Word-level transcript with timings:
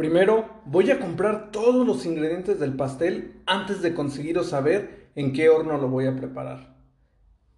Primero, 0.00 0.62
voy 0.64 0.90
a 0.90 0.98
comprar 0.98 1.50
todos 1.50 1.86
los 1.86 2.06
ingredientes 2.06 2.58
del 2.58 2.72
pastel 2.72 3.42
antes 3.44 3.82
de 3.82 3.92
conseguir 3.92 4.42
saber 4.44 5.10
en 5.14 5.34
qué 5.34 5.50
horno 5.50 5.76
lo 5.76 5.90
voy 5.90 6.06
a 6.06 6.16
preparar. 6.16 6.74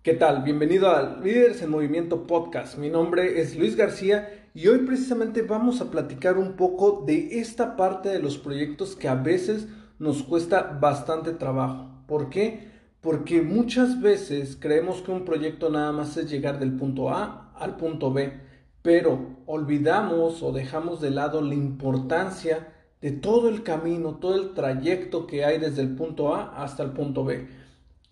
¿Qué 0.02 0.14
tal? 0.14 0.42
Bienvenido 0.42 0.90
a 0.90 1.20
Líderes 1.22 1.62
en 1.62 1.70
Movimiento 1.70 2.26
Podcast. 2.26 2.78
Mi 2.78 2.90
nombre 2.90 3.40
es 3.40 3.56
Luis 3.56 3.76
García 3.76 4.48
y 4.54 4.66
hoy 4.66 4.78
precisamente 4.78 5.42
vamos 5.42 5.80
a 5.80 5.92
platicar 5.92 6.36
un 6.36 6.56
poco 6.56 7.04
de 7.06 7.38
esta 7.38 7.76
parte 7.76 8.08
de 8.08 8.18
los 8.18 8.38
proyectos 8.38 8.96
que 8.96 9.06
a 9.06 9.14
veces 9.14 9.68
nos 10.00 10.24
cuesta 10.24 10.76
bastante 10.80 11.30
trabajo. 11.34 12.02
¿Por 12.08 12.28
qué? 12.28 12.72
Porque 13.00 13.40
muchas 13.40 14.00
veces 14.00 14.58
creemos 14.58 15.00
que 15.02 15.12
un 15.12 15.24
proyecto 15.24 15.70
nada 15.70 15.92
más 15.92 16.16
es 16.16 16.28
llegar 16.28 16.58
del 16.58 16.72
punto 16.72 17.08
A 17.08 17.52
al 17.54 17.76
punto 17.76 18.12
B 18.12 18.50
pero 18.82 19.36
olvidamos 19.46 20.42
o 20.42 20.52
dejamos 20.52 21.00
de 21.00 21.10
lado 21.10 21.40
la 21.40 21.54
importancia 21.54 22.68
de 23.00 23.12
todo 23.12 23.48
el 23.48 23.62
camino, 23.62 24.16
todo 24.16 24.36
el 24.36 24.54
trayecto 24.54 25.26
que 25.26 25.44
hay 25.44 25.58
desde 25.58 25.82
el 25.82 25.94
punto 25.94 26.34
A 26.34 26.62
hasta 26.62 26.82
el 26.82 26.90
punto 26.90 27.24
B. 27.24 27.48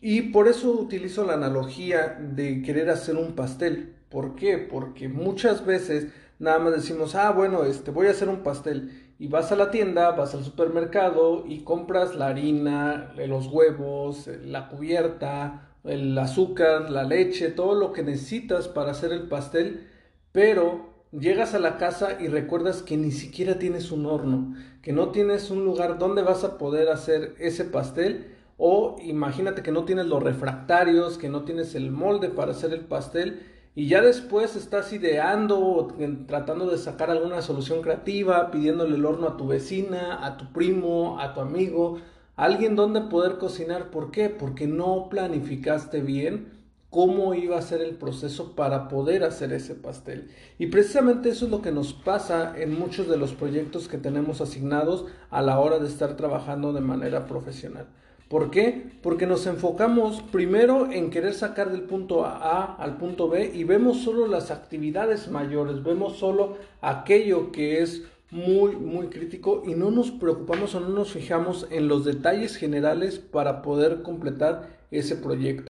Y 0.01 0.23
por 0.23 0.49
eso 0.49 0.71
utilizo 0.73 1.25
la 1.25 1.35
analogía 1.35 2.19
de 2.21 2.63
querer 2.63 2.89
hacer 2.89 3.17
un 3.17 3.35
pastel. 3.35 3.95
¿Por 4.09 4.35
qué? 4.35 4.59
Porque 4.59 5.09
muchas 5.09 5.67
veces 5.67 6.09
nada 6.39 6.59
más 6.59 6.75
decimos, 6.75 7.15
ah, 7.15 7.31
bueno, 7.33 7.65
este, 7.65 7.91
voy 7.91 8.07
a 8.07 8.13
hacer 8.13 8.29
un 8.29 8.43
pastel. 8.43 9.13
Y 9.19 9.29
vas 9.29 9.53
a 9.53 9.57
la 9.57 9.71
tienda, 9.71 10.13
vas 10.13 10.35
al 10.35 10.43
supermercado 10.43 11.45
y 11.47 11.63
compras 11.63 12.15
la 12.15 12.29
harina, 12.29 13.13
los 13.29 13.49
huevos, 13.49 14.29
la 14.45 14.69
cubierta, 14.69 15.69
el 15.85 16.17
azúcar, 16.17 16.91
la 16.91 17.05
leche, 17.05 17.51
todo 17.51 17.75
lo 17.75 17.93
que 17.93 18.03
necesitas 18.03 18.67
para 18.67 18.93
hacer 18.93 19.13
el 19.13 19.29
pastel 19.29 19.90
pero 20.33 20.91
llegas 21.13 21.55
a 21.55 21.59
la 21.59 21.77
casa 21.77 22.19
y 22.21 22.29
recuerdas 22.29 22.83
que 22.83 22.97
ni 22.97 23.11
siquiera 23.11 23.59
tienes 23.59 23.91
un 23.91 24.07
horno, 24.07 24.55
que 24.83 24.93
no 24.93 25.11
tienes 25.11 25.51
un 25.51 25.65
lugar 25.65 25.99
donde 25.99 26.23
vas 26.23 26.45
a 26.45 26.59
poder 26.59 26.89
hacer 26.89 27.35
ese 27.39 27.65
pastel 27.65 28.35
o 28.57 28.97
imagínate 29.03 29.63
que 29.63 29.73
no 29.73 29.85
tienes 29.85 30.07
los 30.07 30.23
refractarios, 30.23 31.19
que 31.19 31.29
no 31.29 31.45
tienes 31.45 31.75
el 31.75 31.91
molde 31.91 32.29
para 32.29 32.53
hacer 32.53 32.73
el 32.73 32.81
pastel 32.81 33.41
y 33.75 33.87
ya 33.87 34.03
después 34.03 34.57
estás 34.57 34.93
ideando, 34.93 35.89
tratando 36.27 36.67
de 36.67 36.77
sacar 36.77 37.11
alguna 37.11 37.41
solución 37.41 37.83
creativa, 37.83 38.51
pidiéndole 38.51 38.97
el 38.97 39.07
horno 39.07 39.29
a 39.29 39.37
tu 39.37 39.47
vecina, 39.47 40.27
a 40.27 40.37
tu 40.37 40.53
primo, 40.53 41.19
a 41.21 41.35
tu 41.35 41.41
amigo, 41.41 41.99
alguien 42.37 42.77
donde 42.77 43.01
poder 43.03 43.39
cocinar. 43.39 43.91
¿Por 43.91 44.11
qué? 44.11 44.29
Porque 44.29 44.67
no 44.67 45.09
planificaste 45.09 46.01
bien 46.01 46.60
cómo 46.91 47.35
iba 47.35 47.57
a 47.57 47.63
ser 47.63 47.81
el 47.81 47.95
proceso 47.95 48.55
para 48.57 48.89
poder 48.89 49.23
hacer 49.25 49.53
ese 49.53 49.77
pastel. 49.77 50.31
Y 50.59 50.67
precisamente 50.67 51.31
eso 51.31 51.47
es 51.47 51.51
lo 51.51 51.63
que 51.63 51.71
nos 51.71 51.93
pasa 51.93 52.53
en 52.61 52.79
muchos 52.79 53.09
de 53.09 53.17
los 53.17 53.33
proyectos 53.33 53.89
que 53.89 53.97
tenemos 53.97 54.41
asignados 54.41 55.07
a 55.31 55.41
la 55.41 55.61
hora 55.61 55.79
de 55.79 55.87
estar 55.87 56.17
trabajando 56.17 56.73
de 56.73 56.81
manera 56.81 57.27
profesional. 57.27 57.87
¿Por 58.29 58.51
qué? 58.51 58.93
Porque 59.03 59.27
nos 59.27 59.47
enfocamos 59.47 60.23
primero 60.23 60.93
en 60.93 61.11
querer 61.11 61.35
sacar 61.35 61.73
del 61.73 61.83
punto 61.83 62.25
A 62.25 62.77
al 62.77 62.97
punto 62.97 63.29
B 63.29 63.51
y 63.53 63.65
vemos 63.65 64.03
solo 64.03 64.29
las 64.29 64.53
actividades 64.53 65.29
mayores, 65.29 65.83
vemos 65.83 66.19
solo 66.19 66.57
aquello 66.81 67.51
que 67.51 67.83
es 67.83 68.05
muy, 68.31 68.77
muy 68.77 69.09
crítico 69.09 69.65
y 69.67 69.75
no 69.75 69.91
nos 69.91 70.13
preocupamos 70.13 70.77
o 70.77 70.81
no 70.81 70.91
nos 70.91 71.13
fijamos 71.13 71.67
en 71.71 71.89
los 71.89 72.05
detalles 72.05 72.55
generales 72.55 73.19
para 73.19 73.63
poder 73.63 74.03
completar 74.03 74.79
ese 74.93 75.17
proyecto. 75.17 75.70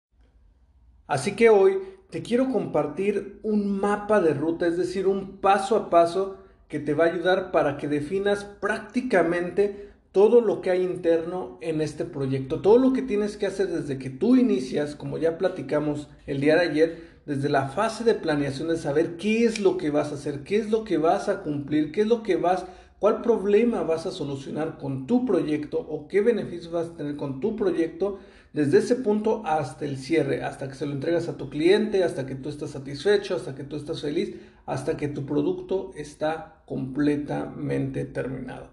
Así 1.10 1.32
que 1.32 1.50
hoy 1.50 1.80
te 2.10 2.22
quiero 2.22 2.50
compartir 2.52 3.40
un 3.42 3.80
mapa 3.80 4.20
de 4.20 4.32
ruta, 4.32 4.68
es 4.68 4.76
decir, 4.76 5.08
un 5.08 5.38
paso 5.38 5.74
a 5.74 5.90
paso 5.90 6.36
que 6.68 6.78
te 6.78 6.94
va 6.94 7.04
a 7.06 7.08
ayudar 7.08 7.50
para 7.50 7.78
que 7.78 7.88
definas 7.88 8.44
prácticamente 8.44 9.90
todo 10.12 10.40
lo 10.40 10.60
que 10.60 10.70
hay 10.70 10.84
interno 10.84 11.58
en 11.62 11.80
este 11.80 12.04
proyecto, 12.04 12.60
todo 12.60 12.78
lo 12.78 12.92
que 12.92 13.02
tienes 13.02 13.36
que 13.36 13.46
hacer 13.46 13.66
desde 13.66 13.98
que 13.98 14.08
tú 14.08 14.36
inicias, 14.36 14.94
como 14.94 15.18
ya 15.18 15.36
platicamos 15.36 16.08
el 16.28 16.40
día 16.40 16.54
de 16.54 16.68
ayer, 16.68 17.02
desde 17.26 17.48
la 17.48 17.66
fase 17.66 18.04
de 18.04 18.14
planeación 18.14 18.68
de 18.68 18.76
saber 18.76 19.16
qué 19.16 19.44
es 19.44 19.58
lo 19.58 19.78
que 19.78 19.90
vas 19.90 20.12
a 20.12 20.14
hacer, 20.14 20.44
qué 20.44 20.58
es 20.58 20.70
lo 20.70 20.84
que 20.84 20.96
vas 20.96 21.28
a 21.28 21.42
cumplir, 21.42 21.90
qué 21.90 22.02
es 22.02 22.06
lo 22.06 22.22
que 22.22 22.36
vas, 22.36 22.66
cuál 23.00 23.22
problema 23.22 23.82
vas 23.82 24.06
a 24.06 24.12
solucionar 24.12 24.78
con 24.78 25.06
tu 25.06 25.24
proyecto 25.24 25.78
o 25.78 26.06
qué 26.06 26.20
beneficios 26.20 26.70
vas 26.70 26.88
a 26.88 26.96
tener 26.96 27.16
con 27.16 27.40
tu 27.40 27.56
proyecto 27.56 28.20
desde 28.52 28.78
ese 28.78 28.96
punto 28.96 29.42
hasta 29.46 29.84
el 29.86 29.96
cierre, 29.96 30.44
hasta 30.44 30.68
que 30.68 30.74
se 30.74 30.84
lo 30.84 30.92
entregas 30.92 31.28
a 31.28 31.36
tu 31.36 31.48
cliente, 31.48 32.04
hasta 32.04 32.26
que 32.26 32.34
tú 32.34 32.48
estás 32.48 32.70
satisfecho, 32.70 33.36
hasta 33.36 33.54
que 33.54 33.64
tú 33.64 33.76
estás 33.76 34.02
feliz, 34.02 34.34
hasta 34.66 34.96
que 34.96 35.08
tu 35.08 35.24
producto 35.24 35.92
está 35.96 36.62
completamente 36.66 38.04
terminado. 38.04 38.68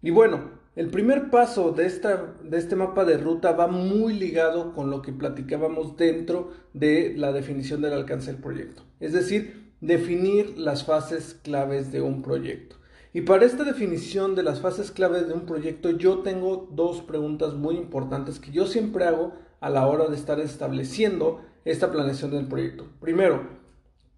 Y 0.00 0.10
bueno, 0.10 0.50
el 0.76 0.88
primer 0.88 1.30
paso 1.30 1.72
de, 1.72 1.86
esta, 1.86 2.34
de 2.44 2.58
este 2.58 2.76
mapa 2.76 3.04
de 3.04 3.16
ruta 3.16 3.52
va 3.52 3.66
muy 3.66 4.12
ligado 4.12 4.74
con 4.74 4.90
lo 4.90 5.02
que 5.02 5.12
platicábamos 5.12 5.96
dentro 5.96 6.52
de 6.72 7.14
la 7.16 7.32
definición 7.32 7.80
del 7.80 7.94
alcance 7.94 8.30
del 8.30 8.40
proyecto. 8.40 8.82
Es 9.00 9.12
decir, 9.12 9.72
definir 9.80 10.56
las 10.58 10.84
fases 10.84 11.34
claves 11.42 11.90
de 11.90 12.02
un 12.02 12.22
proyecto. 12.22 12.76
Y 13.16 13.22
para 13.22 13.46
esta 13.46 13.64
definición 13.64 14.34
de 14.34 14.42
las 14.42 14.60
fases 14.60 14.90
claves 14.90 15.26
de 15.26 15.32
un 15.32 15.46
proyecto, 15.46 15.88
yo 15.88 16.18
tengo 16.18 16.68
dos 16.72 17.00
preguntas 17.00 17.54
muy 17.54 17.76
importantes 17.76 18.38
que 18.38 18.50
yo 18.52 18.66
siempre 18.66 19.06
hago 19.06 19.32
a 19.60 19.70
la 19.70 19.86
hora 19.86 20.06
de 20.08 20.16
estar 20.16 20.38
estableciendo 20.38 21.40
esta 21.64 21.90
planeación 21.90 22.32
del 22.32 22.46
proyecto. 22.46 22.84
Primero, 23.00 23.48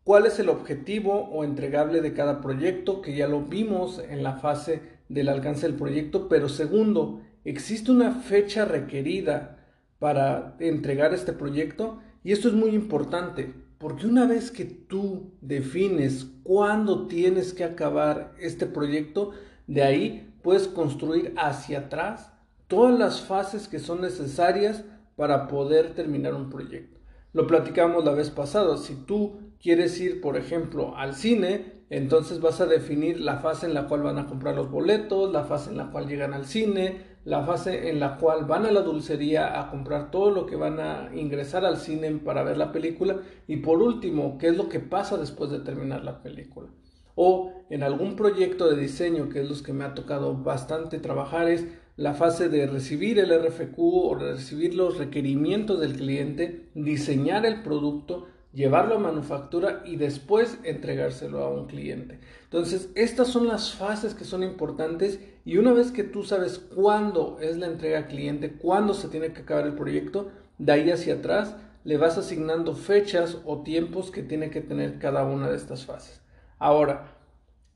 ¿cuál 0.03 0.27
es 0.27 0.41
el 0.41 0.49
objetivo 0.49 1.29
o 1.31 1.45
entregable 1.45 2.01
de 2.01 2.13
cada 2.13 2.41
proyecto? 2.41 3.01
Que 3.01 3.15
ya 3.15 3.29
lo 3.29 3.43
vimos 3.43 4.01
en 4.01 4.25
la 4.25 4.39
fase 4.39 4.83
del 5.09 5.29
alcance 5.29 5.69
del 5.69 5.77
proyecto. 5.77 6.29
Pero 6.29 6.49
segundo, 6.49 7.21
¿existe 7.45 7.93
una 7.93 8.11
fecha 8.11 8.65
requerida 8.65 9.65
para 10.01 10.57
entregar 10.59 11.15
este 11.15 11.33
proyecto? 11.33 12.01
Y 12.25 12.33
esto 12.33 12.49
es 12.49 12.55
muy 12.55 12.71
importante 12.71 13.55
porque 13.79 14.07
una 14.07 14.27
vez 14.27 14.51
que 14.51 14.65
tú 14.65 15.33
defines 15.41 16.27
cuándo 16.43 17.07
tienes 17.07 17.55
que 17.55 17.65
acabar 17.65 18.35
este 18.41 18.67
proyecto, 18.67 19.31
de 19.67 19.83
ahí 19.83 20.35
puedes 20.43 20.67
construir 20.67 21.33
hacia 21.37 21.81
atrás 21.81 22.33
todas 22.67 22.99
las 22.99 23.21
fases 23.21 23.69
que 23.69 23.79
son 23.79 24.01
necesarias 24.01 24.85
para 25.17 25.49
poder 25.49 25.95
terminar 25.95 26.35
un 26.35 26.51
proyecto. 26.51 26.99
Lo 27.33 27.47
platicamos 27.47 28.05
la 28.05 28.13
vez 28.13 28.31
pasada, 28.31 28.77
si 28.79 28.95
tú 28.95 29.41
quieres 29.61 30.01
ir, 30.01 30.21
por 30.21 30.37
ejemplo, 30.37 30.97
al 30.97 31.15
cine, 31.15 31.79
entonces 31.91 32.41
vas 32.41 32.61
a 32.61 32.67
definir 32.67 33.21
la 33.21 33.39
fase 33.39 33.67
en 33.67 33.75
la 33.75 33.87
cual 33.87 34.03
van 34.03 34.19
a 34.19 34.27
comprar 34.27 34.55
los 34.55 34.71
boletos, 34.71 35.33
la 35.33 35.45
fase 35.45 35.71
en 35.71 35.77
la 35.77 35.91
cual 35.91 36.07
llegan 36.07 36.35
al 36.35 36.47
cine, 36.47 37.08
la 37.25 37.45
fase 37.45 37.91
en 37.91 38.01
la 38.01 38.17
cual 38.17 38.45
van 38.45 38.67
a 38.67 38.71
la 38.71 38.83
dulcería 38.83 39.61
a 39.61 39.71
comprar 39.71 40.11
todo 40.11 40.31
lo 40.31 40.47
que 40.47 40.57
van 40.57 40.81
a 40.81 41.11
ingresar 41.15 41.65
al 41.65 41.77
cine 41.77 42.11
para 42.13 42.43
ver 42.43 42.57
la 42.57 42.73
película 42.73 43.19
y 43.47 43.57
por 43.59 43.83
último, 43.83 44.39
qué 44.39 44.49
es 44.49 44.57
lo 44.57 44.69
que 44.69 44.81
pasa 44.81 45.17
después 45.17 45.51
de 45.51 45.61
terminar 45.61 46.05
la 46.05 46.23
película. 46.23 46.69
O 47.15 47.53
en 47.69 47.83
algún 47.83 48.15
proyecto 48.15 48.69
de 48.71 48.81
diseño, 48.81 49.29
que 49.29 49.41
es 49.41 49.49
los 49.49 49.63
que 49.63 49.73
me 49.73 49.85
ha 49.85 49.95
tocado 49.95 50.37
bastante 50.37 50.99
trabajar, 51.01 51.49
es 51.49 51.67
la 51.97 52.15
fase 52.15 52.49
de 52.49 52.69
recibir 52.69 53.19
el 53.19 53.37
RFQ 53.37 53.77
o 53.77 54.15
recibir 54.15 54.75
los 54.75 54.99
requerimientos 54.99 55.81
del 55.81 55.97
cliente, 55.97 56.71
diseñar 56.75 57.45
el 57.45 57.63
producto, 57.63 58.29
llevarlo 58.53 58.95
a 58.95 59.01
manufactura 59.01 59.83
y 59.85 59.97
después 59.97 60.61
entregárselo 60.63 61.43
a 61.43 61.51
un 61.51 61.67
cliente. 61.67 62.21
Entonces, 62.45 62.91
estas 62.95 63.27
son 63.27 63.49
las 63.49 63.75
fases 63.75 64.15
que 64.15 64.25
son 64.25 64.45
importantes 64.45 65.19
y 65.49 65.57
una 65.57 65.73
vez 65.73 65.93
que 65.93 66.05
tú 66.05 66.25
sabes 66.25 66.59
cuándo 66.59 67.39
es 67.41 67.57
la 67.57 67.69
entrega 67.69 67.97
al 67.97 68.07
cliente, 68.07 68.53
cuándo 68.53 68.93
se 68.93 69.09
tiene 69.09 69.33
que 69.33 69.41
acabar 69.41 69.65
el 69.65 69.73
proyecto, 69.73 70.31
de 70.59 70.73
ahí 70.73 70.91
hacia 70.91 71.15
atrás 71.15 71.57
le 71.85 71.97
vas 71.97 72.19
asignando 72.19 72.75
fechas 72.75 73.39
o 73.47 73.63
tiempos 73.63 74.11
que 74.11 74.23
tiene 74.23 74.51
que 74.51 74.61
tener 74.61 74.99
cada 74.99 75.25
una 75.25 75.49
de 75.49 75.57
estas 75.57 75.87
fases. 75.87 76.21
Ahora, 76.59 77.17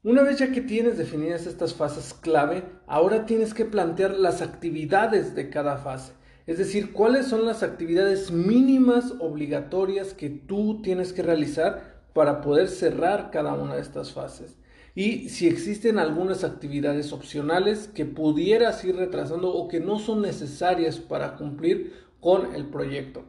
una 0.03 0.21
vez 0.21 0.39
ya 0.39 0.53
que 0.53 0.61
tienes 0.61 0.99
definidas 0.99 1.47
estas 1.47 1.73
fases 1.73 2.13
clave, 2.13 2.63
ahora 2.87 3.25
tienes 3.25 3.55
que 3.55 3.65
plantear 3.65 4.19
las 4.19 4.43
actividades 4.43 5.35
de 5.35 5.49
cada 5.49 5.79
fase. 5.79 6.13
Es 6.47 6.59
decir, 6.59 6.93
cuáles 6.93 7.25
son 7.25 7.47
las 7.47 7.63
actividades 7.63 8.31
mínimas 8.31 9.15
obligatorias 9.19 10.13
que 10.13 10.29
tú 10.29 10.83
tienes 10.83 11.15
que 11.15 11.23
realizar 11.23 12.03
para 12.13 12.43
poder 12.43 12.69
cerrar 12.69 13.31
cada 13.31 13.55
una 13.55 13.77
de 13.77 13.81
estas 13.81 14.13
fases. 14.13 14.59
Y 14.95 15.31
si 15.31 15.49
existen 15.49 15.99
algunas 15.99 16.45
actividades 16.45 17.13
opcionales 17.13 17.89
que 17.89 18.05
pudieras 18.05 18.85
ir 18.85 18.97
retrasando 18.97 19.53
o 19.53 19.69
que 19.69 19.81
no 19.81 19.99
son 19.99 20.21
necesarias 20.21 20.99
para 20.99 21.37
cumplir 21.37 21.95
con 22.21 22.55
el 22.55 22.67
proyecto. 22.67 23.25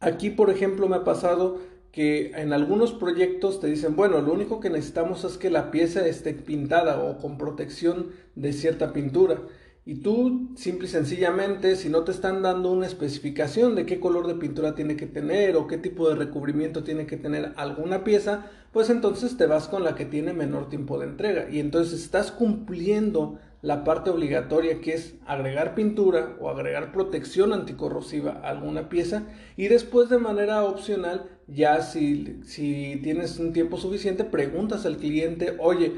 Aquí, 0.00 0.30
por 0.30 0.50
ejemplo, 0.50 0.88
me 0.88 0.96
ha 0.96 1.04
pasado 1.04 1.58
que 1.92 2.32
en 2.36 2.52
algunos 2.52 2.92
proyectos 2.92 3.60
te 3.60 3.66
dicen, 3.66 3.96
bueno, 3.96 4.20
lo 4.20 4.32
único 4.32 4.60
que 4.60 4.70
necesitamos 4.70 5.24
es 5.24 5.38
que 5.38 5.50
la 5.50 5.70
pieza 5.70 6.06
esté 6.06 6.34
pintada 6.34 7.02
o 7.02 7.18
con 7.18 7.36
protección 7.36 8.10
de 8.34 8.52
cierta 8.52 8.92
pintura. 8.92 9.42
Y 9.84 9.96
tú, 9.96 10.50
simple 10.56 10.86
y 10.86 10.90
sencillamente, 10.90 11.74
si 11.74 11.88
no 11.88 12.04
te 12.04 12.12
están 12.12 12.42
dando 12.42 12.70
una 12.70 12.86
especificación 12.86 13.74
de 13.74 13.86
qué 13.86 13.98
color 13.98 14.26
de 14.26 14.34
pintura 14.34 14.74
tiene 14.74 14.94
que 14.96 15.06
tener 15.06 15.56
o 15.56 15.66
qué 15.66 15.78
tipo 15.78 16.08
de 16.08 16.14
recubrimiento 16.16 16.84
tiene 16.84 17.06
que 17.06 17.16
tener 17.16 17.52
alguna 17.56 18.04
pieza, 18.04 18.50
pues 18.72 18.90
entonces 18.90 19.36
te 19.36 19.46
vas 19.46 19.68
con 19.68 19.84
la 19.84 19.94
que 19.94 20.04
tiene 20.04 20.32
menor 20.32 20.68
tiempo 20.68 20.98
de 20.98 21.06
entrega. 21.06 21.48
Y 21.50 21.58
entonces 21.58 22.02
estás 22.02 22.30
cumpliendo 22.30 23.38
la 23.62 23.84
parte 23.84 24.10
obligatoria 24.10 24.80
que 24.80 24.94
es 24.94 25.14
agregar 25.26 25.74
pintura 25.74 26.36
o 26.40 26.48
agregar 26.48 26.92
protección 26.92 27.52
anticorrosiva 27.52 28.40
a 28.42 28.50
alguna 28.50 28.88
pieza 28.88 29.24
y 29.56 29.68
después 29.68 30.08
de 30.08 30.18
manera 30.18 30.64
opcional 30.64 31.28
ya 31.46 31.82
si, 31.82 32.40
si 32.44 32.98
tienes 33.02 33.38
un 33.38 33.52
tiempo 33.52 33.76
suficiente 33.76 34.24
preguntas 34.24 34.86
al 34.86 34.96
cliente 34.96 35.56
oye 35.58 35.92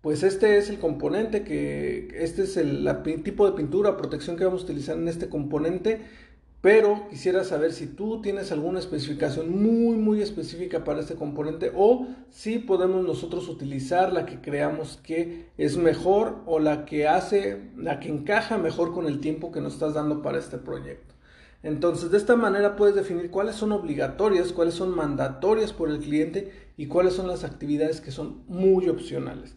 pues 0.00 0.24
este 0.24 0.58
es 0.58 0.70
el 0.70 0.80
componente 0.80 1.44
que 1.44 2.08
este 2.14 2.42
es 2.42 2.56
el 2.56 2.88
tipo 3.22 3.48
de 3.48 3.56
pintura 3.56 3.96
protección 3.96 4.36
que 4.36 4.44
vamos 4.44 4.62
a 4.62 4.64
utilizar 4.64 4.96
en 4.96 5.06
este 5.06 5.28
componente 5.28 6.00
pero 6.64 7.06
quisiera 7.10 7.44
saber 7.44 7.74
si 7.74 7.86
tú 7.86 8.22
tienes 8.22 8.50
alguna 8.50 8.78
especificación 8.78 9.50
muy 9.50 9.98
muy 9.98 10.22
específica 10.22 10.82
para 10.82 11.00
este 11.00 11.14
componente 11.14 11.70
o 11.76 12.06
si 12.30 12.58
podemos 12.58 13.04
nosotros 13.04 13.50
utilizar 13.50 14.14
la 14.14 14.24
que 14.24 14.40
creamos 14.40 14.98
que 15.02 15.50
es 15.58 15.76
mejor 15.76 16.38
o 16.46 16.60
la 16.60 16.86
que 16.86 17.06
hace, 17.06 17.70
la 17.76 18.00
que 18.00 18.08
encaja 18.08 18.56
mejor 18.56 18.94
con 18.94 19.04
el 19.04 19.20
tiempo 19.20 19.52
que 19.52 19.60
nos 19.60 19.74
estás 19.74 19.92
dando 19.92 20.22
para 20.22 20.38
este 20.38 20.56
proyecto. 20.56 21.14
Entonces, 21.62 22.10
de 22.10 22.16
esta 22.16 22.34
manera 22.34 22.76
puedes 22.76 22.94
definir 22.94 23.30
cuáles 23.30 23.56
son 23.56 23.70
obligatorias, 23.70 24.50
cuáles 24.54 24.72
son 24.72 24.96
mandatorias 24.96 25.74
por 25.74 25.90
el 25.90 25.98
cliente 25.98 26.50
y 26.78 26.86
cuáles 26.86 27.12
son 27.12 27.28
las 27.28 27.44
actividades 27.44 28.00
que 28.00 28.10
son 28.10 28.42
muy 28.48 28.88
opcionales. 28.88 29.54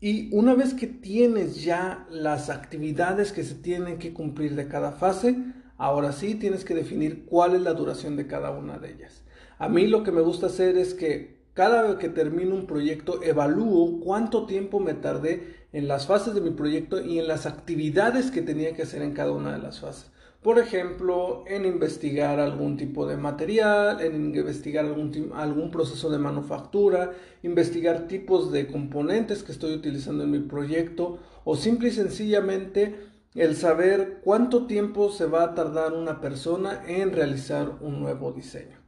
Y 0.00 0.28
una 0.34 0.54
vez 0.54 0.74
que 0.74 0.88
tienes 0.88 1.62
ya 1.62 2.04
las 2.10 2.50
actividades 2.50 3.30
que 3.30 3.44
se 3.44 3.54
tienen 3.54 3.98
que 3.98 4.12
cumplir 4.12 4.56
de 4.56 4.66
cada 4.66 4.90
fase, 4.90 5.36
Ahora 5.82 6.12
sí 6.12 6.36
tienes 6.36 6.64
que 6.64 6.76
definir 6.76 7.24
cuál 7.24 7.56
es 7.56 7.62
la 7.62 7.74
duración 7.74 8.14
de 8.14 8.28
cada 8.28 8.52
una 8.52 8.78
de 8.78 8.92
ellas. 8.92 9.24
A 9.58 9.68
mí 9.68 9.88
lo 9.88 10.04
que 10.04 10.12
me 10.12 10.20
gusta 10.20 10.46
hacer 10.46 10.78
es 10.78 10.94
que 10.94 11.38
cada 11.54 11.82
vez 11.82 11.96
que 11.96 12.08
termino 12.08 12.54
un 12.54 12.68
proyecto 12.68 13.20
evalúo 13.20 13.98
cuánto 13.98 14.46
tiempo 14.46 14.78
me 14.78 14.94
tardé 14.94 15.56
en 15.72 15.88
las 15.88 16.06
fases 16.06 16.36
de 16.36 16.40
mi 16.40 16.50
proyecto 16.50 17.02
y 17.02 17.18
en 17.18 17.26
las 17.26 17.46
actividades 17.46 18.30
que 18.30 18.42
tenía 18.42 18.76
que 18.76 18.82
hacer 18.82 19.02
en 19.02 19.12
cada 19.12 19.32
una 19.32 19.54
de 19.54 19.58
las 19.58 19.80
fases. 19.80 20.12
Por 20.40 20.60
ejemplo, 20.60 21.42
en 21.48 21.64
investigar 21.64 22.38
algún 22.38 22.76
tipo 22.76 23.04
de 23.04 23.16
material, 23.16 24.00
en 24.02 24.36
investigar 24.36 24.84
algún, 24.84 25.32
algún 25.34 25.72
proceso 25.72 26.10
de 26.10 26.18
manufactura, 26.18 27.10
investigar 27.42 28.06
tipos 28.06 28.52
de 28.52 28.68
componentes 28.68 29.42
que 29.42 29.50
estoy 29.50 29.74
utilizando 29.74 30.22
en 30.22 30.30
mi 30.30 30.38
proyecto 30.38 31.18
o 31.42 31.56
simple 31.56 31.88
y 31.88 31.92
sencillamente 31.92 33.11
el 33.34 33.56
saber 33.56 34.20
cuánto 34.22 34.66
tiempo 34.66 35.10
se 35.10 35.26
va 35.26 35.44
a 35.44 35.54
tardar 35.54 35.94
una 35.94 36.20
persona 36.20 36.82
en 36.86 37.12
realizar 37.12 37.78
un 37.80 38.00
nuevo 38.00 38.32
diseño. 38.32 38.78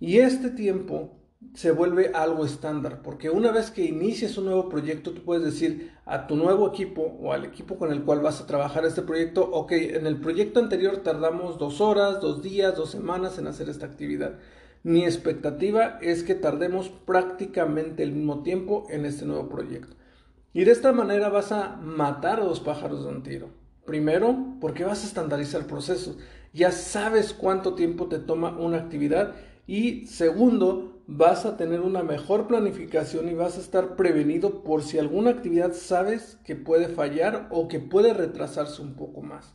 Y 0.00 0.18
este 0.18 0.50
tiempo 0.50 1.16
se 1.54 1.70
vuelve 1.70 2.10
algo 2.14 2.44
estándar, 2.44 3.02
porque 3.02 3.30
una 3.30 3.52
vez 3.52 3.70
que 3.70 3.84
inicias 3.84 4.38
un 4.38 4.46
nuevo 4.46 4.68
proyecto, 4.68 5.12
tú 5.12 5.22
puedes 5.22 5.44
decir 5.44 5.92
a 6.06 6.26
tu 6.26 6.36
nuevo 6.36 6.68
equipo 6.68 7.16
o 7.20 7.32
al 7.32 7.44
equipo 7.44 7.76
con 7.76 7.92
el 7.92 8.02
cual 8.02 8.20
vas 8.20 8.40
a 8.40 8.46
trabajar 8.46 8.84
este 8.84 9.02
proyecto, 9.02 9.48
ok, 9.50 9.72
en 9.72 10.06
el 10.06 10.20
proyecto 10.20 10.60
anterior 10.60 10.98
tardamos 10.98 11.58
dos 11.58 11.80
horas, 11.80 12.20
dos 12.20 12.42
días, 12.42 12.76
dos 12.76 12.90
semanas 12.90 13.38
en 13.38 13.46
hacer 13.46 13.68
esta 13.68 13.86
actividad. 13.86 14.38
Mi 14.82 15.04
expectativa 15.04 15.98
es 16.00 16.24
que 16.24 16.34
tardemos 16.34 16.88
prácticamente 16.88 18.02
el 18.02 18.12
mismo 18.12 18.42
tiempo 18.42 18.86
en 18.90 19.04
este 19.04 19.26
nuevo 19.26 19.48
proyecto. 19.48 19.94
Y 20.52 20.64
de 20.64 20.72
esta 20.72 20.92
manera 20.92 21.28
vas 21.28 21.52
a 21.52 21.76
matar 21.76 22.40
a 22.40 22.44
dos 22.44 22.60
pájaros 22.60 23.04
de 23.04 23.10
un 23.10 23.22
tiro. 23.22 23.61
Primero, 23.84 24.56
porque 24.60 24.84
vas 24.84 25.02
a 25.02 25.06
estandarizar 25.06 25.60
el 25.60 25.66
proceso. 25.66 26.16
Ya 26.52 26.70
sabes 26.70 27.32
cuánto 27.32 27.74
tiempo 27.74 28.06
te 28.06 28.18
toma 28.18 28.56
una 28.56 28.78
actividad. 28.78 29.34
Y 29.66 30.06
segundo, 30.06 31.02
vas 31.06 31.46
a 31.46 31.56
tener 31.56 31.80
una 31.80 32.02
mejor 32.02 32.46
planificación 32.46 33.28
y 33.28 33.34
vas 33.34 33.56
a 33.56 33.60
estar 33.60 33.96
prevenido 33.96 34.62
por 34.62 34.82
si 34.82 34.98
alguna 34.98 35.30
actividad 35.30 35.72
sabes 35.72 36.38
que 36.44 36.56
puede 36.56 36.88
fallar 36.88 37.48
o 37.50 37.68
que 37.68 37.80
puede 37.80 38.14
retrasarse 38.14 38.82
un 38.82 38.94
poco 38.94 39.22
más. 39.22 39.54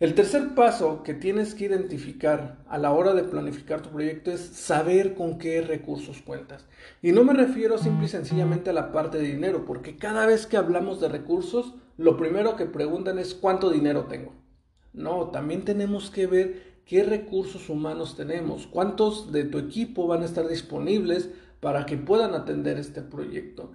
El 0.00 0.14
tercer 0.14 0.54
paso 0.54 1.02
que 1.02 1.12
tienes 1.12 1.54
que 1.54 1.66
identificar 1.66 2.64
a 2.70 2.78
la 2.78 2.90
hora 2.90 3.12
de 3.12 3.22
planificar 3.22 3.82
tu 3.82 3.90
proyecto 3.90 4.30
es 4.30 4.40
saber 4.40 5.14
con 5.14 5.36
qué 5.36 5.60
recursos 5.60 6.22
cuentas. 6.22 6.66
Y 7.02 7.12
no 7.12 7.22
me 7.22 7.34
refiero 7.34 7.76
simple 7.76 8.06
y 8.06 8.08
sencillamente 8.08 8.70
a 8.70 8.72
la 8.72 8.92
parte 8.92 9.18
de 9.18 9.24
dinero, 9.24 9.66
porque 9.66 9.98
cada 9.98 10.24
vez 10.24 10.46
que 10.46 10.56
hablamos 10.56 11.02
de 11.02 11.10
recursos, 11.10 11.74
lo 12.00 12.16
primero 12.16 12.56
que 12.56 12.64
preguntan 12.64 13.18
es 13.18 13.34
cuánto 13.34 13.68
dinero 13.68 14.06
tengo. 14.06 14.32
No, 14.94 15.26
también 15.26 15.66
tenemos 15.66 16.10
que 16.10 16.26
ver 16.26 16.80
qué 16.86 17.04
recursos 17.04 17.68
humanos 17.68 18.16
tenemos, 18.16 18.66
cuántos 18.66 19.32
de 19.32 19.44
tu 19.44 19.58
equipo 19.58 20.06
van 20.06 20.22
a 20.22 20.24
estar 20.24 20.48
disponibles 20.48 21.28
para 21.60 21.84
que 21.84 21.98
puedan 21.98 22.34
atender 22.34 22.78
este 22.78 23.02
proyecto 23.02 23.72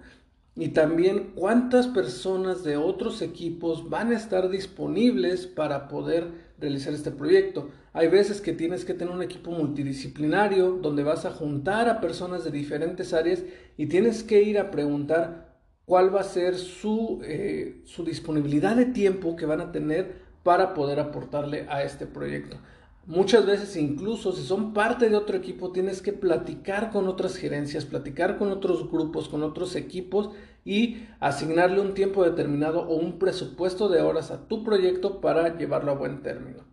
y 0.56 0.70
también 0.70 1.34
cuántas 1.36 1.86
personas 1.86 2.64
de 2.64 2.76
otros 2.76 3.22
equipos 3.22 3.88
van 3.88 4.10
a 4.10 4.16
estar 4.16 4.48
disponibles 4.48 5.46
para 5.46 5.86
poder 5.86 6.26
realizar 6.58 6.94
este 6.94 7.12
proyecto. 7.12 7.68
Hay 7.92 8.08
veces 8.08 8.40
que 8.40 8.52
tienes 8.52 8.84
que 8.84 8.94
tener 8.94 9.14
un 9.14 9.22
equipo 9.22 9.52
multidisciplinario 9.52 10.80
donde 10.82 11.04
vas 11.04 11.26
a 11.26 11.30
juntar 11.30 11.88
a 11.88 12.00
personas 12.00 12.42
de 12.42 12.50
diferentes 12.50 13.14
áreas 13.14 13.44
y 13.76 13.86
tienes 13.86 14.24
que 14.24 14.42
ir 14.42 14.58
a 14.58 14.72
preguntar 14.72 15.45
cuál 15.86 16.14
va 16.14 16.20
a 16.20 16.24
ser 16.24 16.56
su, 16.56 17.20
eh, 17.24 17.80
su 17.84 18.04
disponibilidad 18.04 18.76
de 18.76 18.86
tiempo 18.86 19.36
que 19.36 19.46
van 19.46 19.60
a 19.60 19.72
tener 19.72 20.26
para 20.42 20.74
poder 20.74 21.00
aportarle 21.00 21.66
a 21.70 21.82
este 21.82 22.06
proyecto. 22.06 22.58
Muchas 23.06 23.46
veces 23.46 23.76
incluso 23.76 24.32
si 24.32 24.42
son 24.42 24.74
parte 24.74 25.08
de 25.08 25.14
otro 25.14 25.36
equipo 25.36 25.70
tienes 25.70 26.02
que 26.02 26.12
platicar 26.12 26.90
con 26.90 27.06
otras 27.06 27.36
gerencias, 27.36 27.84
platicar 27.84 28.36
con 28.36 28.50
otros 28.50 28.90
grupos, 28.90 29.28
con 29.28 29.44
otros 29.44 29.76
equipos 29.76 30.30
y 30.64 31.06
asignarle 31.20 31.80
un 31.80 31.94
tiempo 31.94 32.24
determinado 32.24 32.80
o 32.80 32.96
un 32.96 33.20
presupuesto 33.20 33.88
de 33.88 34.02
horas 34.02 34.32
a 34.32 34.48
tu 34.48 34.64
proyecto 34.64 35.20
para 35.20 35.56
llevarlo 35.56 35.92
a 35.92 35.94
buen 35.94 36.22
término. 36.22 36.64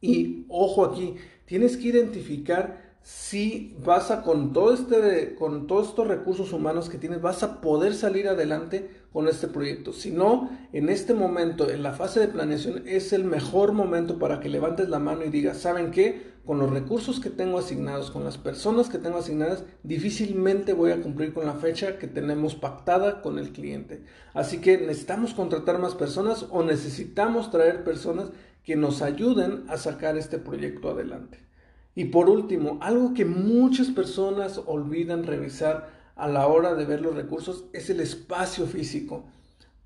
Y 0.00 0.44
ojo 0.48 0.84
aquí, 0.84 1.14
tienes 1.44 1.76
que 1.76 1.88
identificar 1.88 2.91
si 3.02 3.76
vas 3.84 4.10
a 4.10 4.22
con 4.22 4.52
todo 4.52 4.72
este 4.72 5.34
con 5.34 5.66
todos 5.66 5.88
estos 5.88 6.06
recursos 6.06 6.52
humanos 6.52 6.88
que 6.88 6.98
tienes 6.98 7.20
vas 7.20 7.42
a 7.42 7.60
poder 7.60 7.94
salir 7.94 8.28
adelante 8.28 8.88
con 9.12 9.28
este 9.28 9.46
proyecto. 9.46 9.92
Si 9.92 10.10
no, 10.10 10.50
en 10.72 10.88
este 10.88 11.12
momento, 11.12 11.68
en 11.70 11.82
la 11.82 11.92
fase 11.92 12.18
de 12.18 12.28
planeación, 12.28 12.82
es 12.86 13.12
el 13.12 13.24
mejor 13.24 13.72
momento 13.72 14.18
para 14.18 14.40
que 14.40 14.48
levantes 14.48 14.88
la 14.88 14.98
mano 14.98 15.24
y 15.24 15.30
digas, 15.30 15.58
¿saben 15.58 15.90
qué? 15.90 16.32
Con 16.46 16.58
los 16.58 16.70
recursos 16.70 17.20
que 17.20 17.30
tengo 17.30 17.58
asignados, 17.58 18.10
con 18.10 18.24
las 18.24 18.38
personas 18.38 18.88
que 18.88 18.98
tengo 18.98 19.18
asignadas, 19.18 19.64
difícilmente 19.82 20.72
voy 20.72 20.92
a 20.92 21.02
cumplir 21.02 21.34
con 21.34 21.44
la 21.44 21.54
fecha 21.54 21.98
que 21.98 22.08
tenemos 22.08 22.54
pactada 22.54 23.20
con 23.20 23.38
el 23.38 23.52
cliente. 23.52 24.02
Así 24.32 24.58
que 24.58 24.78
necesitamos 24.78 25.34
contratar 25.34 25.78
más 25.78 25.94
personas 25.94 26.46
o 26.50 26.62
necesitamos 26.62 27.50
traer 27.50 27.84
personas 27.84 28.30
que 28.64 28.76
nos 28.76 29.02
ayuden 29.02 29.64
a 29.68 29.76
sacar 29.76 30.16
este 30.16 30.38
proyecto 30.38 30.90
adelante. 30.90 31.51
Y 31.94 32.06
por 32.06 32.30
último, 32.30 32.78
algo 32.80 33.12
que 33.14 33.24
muchas 33.24 33.88
personas 33.88 34.60
olvidan 34.66 35.24
revisar 35.24 35.90
a 36.16 36.28
la 36.28 36.46
hora 36.46 36.74
de 36.74 36.84
ver 36.84 37.00
los 37.00 37.14
recursos 37.14 37.64
es 37.72 37.90
el 37.90 38.00
espacio 38.00 38.66
físico. 38.66 39.24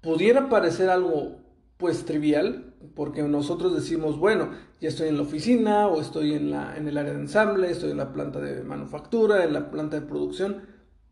Pudiera 0.01 0.49
parecer 0.49 0.89
algo 0.89 1.39
pues 1.77 2.05
trivial, 2.05 2.75
porque 2.95 3.23
nosotros 3.23 3.75
decimos, 3.75 4.19
bueno, 4.19 4.51
ya 4.81 4.89
estoy 4.89 5.09
en 5.09 5.17
la 5.17 5.23
oficina 5.23 5.89
o 5.89 6.01
estoy 6.01 6.35
en, 6.35 6.51
la, 6.51 6.77
en 6.77 6.89
el 6.89 6.97
área 6.97 7.13
de 7.13 7.21
ensamble, 7.21 7.71
estoy 7.71 7.91
en 7.91 7.99
la 7.99 8.13
planta 8.13 8.41
de 8.41 8.63
manufactura, 8.63 9.45
en 9.45 9.53
la 9.53 9.71
planta 9.71 10.01
de 10.01 10.07
producción, 10.07 10.63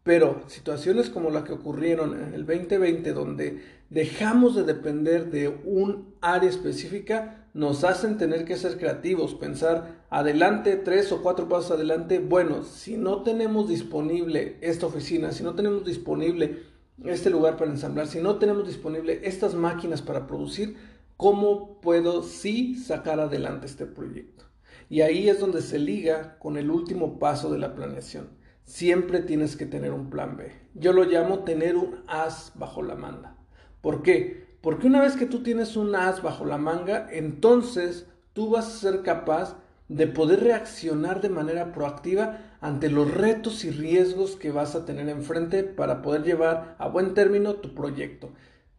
pero 0.02 0.42
situaciones 0.46 1.10
como 1.10 1.30
la 1.30 1.44
que 1.44 1.52
ocurrieron 1.52 2.18
en 2.20 2.34
el 2.34 2.46
2020, 2.46 3.12
donde 3.12 3.62
dejamos 3.90 4.54
de 4.54 4.64
depender 4.64 5.30
de 5.30 5.48
un 5.64 6.14
área 6.20 6.48
específica, 6.48 7.43
nos 7.54 7.84
hacen 7.84 8.18
tener 8.18 8.44
que 8.44 8.56
ser 8.56 8.78
creativos, 8.78 9.34
pensar 9.34 10.04
adelante, 10.10 10.76
tres 10.76 11.12
o 11.12 11.22
cuatro 11.22 11.48
pasos 11.48 11.70
adelante. 11.70 12.18
Bueno, 12.18 12.64
si 12.64 12.96
no 12.96 13.22
tenemos 13.22 13.68
disponible 13.68 14.58
esta 14.60 14.86
oficina, 14.86 15.30
si 15.30 15.44
no 15.44 15.54
tenemos 15.54 15.84
disponible 15.84 16.64
este 17.04 17.30
lugar 17.30 17.56
para 17.56 17.70
ensamblar, 17.70 18.08
si 18.08 18.20
no 18.20 18.36
tenemos 18.36 18.66
disponible 18.66 19.20
estas 19.22 19.54
máquinas 19.54 20.02
para 20.02 20.26
producir, 20.26 20.76
¿cómo 21.16 21.80
puedo 21.80 22.24
sí 22.24 22.74
sacar 22.74 23.20
adelante 23.20 23.66
este 23.66 23.86
proyecto? 23.86 24.44
Y 24.90 25.02
ahí 25.02 25.28
es 25.28 25.38
donde 25.38 25.62
se 25.62 25.78
liga 25.78 26.36
con 26.40 26.56
el 26.56 26.70
último 26.70 27.20
paso 27.20 27.52
de 27.52 27.58
la 27.58 27.76
planeación. 27.76 28.30
Siempre 28.64 29.20
tienes 29.20 29.56
que 29.56 29.66
tener 29.66 29.92
un 29.92 30.10
plan 30.10 30.36
B. 30.36 30.52
Yo 30.74 30.92
lo 30.92 31.04
llamo 31.04 31.44
tener 31.44 31.76
un 31.76 32.02
as 32.08 32.52
bajo 32.56 32.82
la 32.82 32.96
manga. 32.96 33.36
¿Por 33.80 34.02
qué? 34.02 34.53
Porque 34.64 34.86
una 34.86 35.02
vez 35.02 35.14
que 35.14 35.26
tú 35.26 35.42
tienes 35.42 35.76
un 35.76 35.94
as 35.94 36.22
bajo 36.22 36.46
la 36.46 36.56
manga, 36.56 37.06
entonces 37.12 38.06
tú 38.32 38.48
vas 38.48 38.66
a 38.66 38.78
ser 38.78 39.02
capaz 39.02 39.58
de 39.88 40.06
poder 40.06 40.40
reaccionar 40.40 41.20
de 41.20 41.28
manera 41.28 41.70
proactiva 41.70 42.38
ante 42.62 42.88
los 42.88 43.12
retos 43.12 43.66
y 43.66 43.70
riesgos 43.70 44.36
que 44.36 44.50
vas 44.50 44.74
a 44.74 44.86
tener 44.86 45.10
enfrente 45.10 45.64
para 45.64 46.00
poder 46.00 46.22
llevar 46.22 46.76
a 46.78 46.88
buen 46.88 47.12
término 47.12 47.56
tu 47.56 47.74
proyecto. 47.74 48.30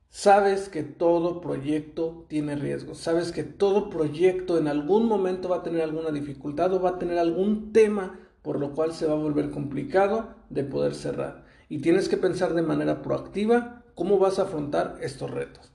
Sabes 0.10 0.70
que 0.70 0.82
todo 0.82 1.40
proyecto 1.40 2.26
tiene 2.30 2.56
riesgos, 2.56 2.98
sabes 2.98 3.32
que 3.32 3.44
todo 3.44 3.92
proyecto 3.92 4.58
en 4.58 4.68
algún 4.68 5.06
momento 5.08 5.50
va 5.50 5.58
a 5.58 5.64
tener 5.64 5.84
alguna 5.84 6.10
dificultad 6.10 6.74
o 6.74 6.82
va 6.82 6.90
a 6.90 6.98
tener 6.98 7.20
algún 7.20 7.74
tema 7.74 8.20
por 8.42 8.60
lo 8.60 8.74
cual 8.74 8.92
se 8.92 9.06
va 9.06 9.14
a 9.14 9.18
volver 9.18 9.52
complicado 9.52 10.30
de 10.50 10.64
poder 10.64 10.96
cerrar. 10.96 11.46
Y 11.70 11.78
tienes 11.78 12.10
que 12.10 12.18
pensar 12.18 12.56
de 12.56 12.64
manera 12.64 13.04
proactiva 13.04 13.84
cómo 13.94 14.18
vas 14.18 14.40
a 14.40 14.44
afrontar 14.44 14.98
estos 15.00 15.30
retos. 15.30 15.75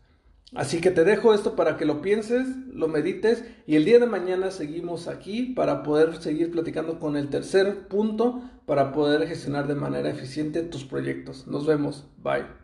Así 0.55 0.81
que 0.81 0.91
te 0.91 1.05
dejo 1.05 1.33
esto 1.33 1.55
para 1.55 1.77
que 1.77 1.85
lo 1.85 2.03
pienses, 2.03 2.49
lo 2.73 2.89
medites 2.89 3.45
y 3.67 3.77
el 3.77 3.85
día 3.85 4.01
de 4.01 4.07
mañana 4.07 4.51
seguimos 4.51 5.07
aquí 5.07 5.53
para 5.55 5.83
poder 5.83 6.17
seguir 6.21 6.51
platicando 6.51 6.99
con 6.99 7.17
el 7.17 7.29
tercer 7.29 7.87
punto 7.89 8.43
para 8.67 8.93
poder 8.93 9.29
gestionar 9.29 9.69
de 9.69 9.77
manera 9.77 10.11
eficiente 10.11 10.63
tus 10.63 10.85
proyectos. 10.85 11.47
Nos 11.47 11.67
vemos. 11.67 12.09
Bye. 12.19 12.60